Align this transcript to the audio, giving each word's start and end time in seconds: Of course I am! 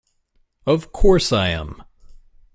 Of 0.65 0.91
course 0.91 1.31
I 1.31 1.49
am! 1.49 1.83